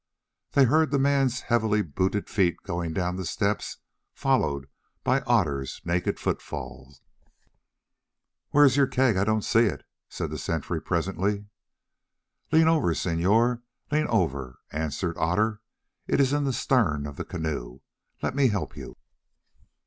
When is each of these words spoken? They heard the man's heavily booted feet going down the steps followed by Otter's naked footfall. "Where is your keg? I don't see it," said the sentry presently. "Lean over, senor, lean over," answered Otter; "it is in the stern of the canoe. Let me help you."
They 0.53 0.63
heard 0.63 0.89
the 0.89 0.97
man's 0.97 1.41
heavily 1.41 1.83
booted 1.83 2.27
feet 2.27 2.57
going 2.63 2.91
down 2.91 3.17
the 3.17 3.23
steps 3.23 3.77
followed 4.15 4.67
by 5.03 5.21
Otter's 5.27 5.79
naked 5.85 6.19
footfall. 6.19 6.95
"Where 8.49 8.65
is 8.65 8.75
your 8.77 8.87
keg? 8.87 9.15
I 9.15 9.23
don't 9.23 9.43
see 9.43 9.65
it," 9.67 9.85
said 10.09 10.31
the 10.31 10.39
sentry 10.39 10.81
presently. 10.81 11.45
"Lean 12.51 12.67
over, 12.67 12.95
senor, 12.95 13.61
lean 13.91 14.07
over," 14.07 14.57
answered 14.71 15.19
Otter; 15.19 15.61
"it 16.07 16.19
is 16.19 16.33
in 16.33 16.45
the 16.45 16.53
stern 16.53 17.05
of 17.05 17.15
the 17.17 17.23
canoe. 17.23 17.81
Let 18.23 18.33
me 18.33 18.47
help 18.47 18.75
you." 18.75 18.97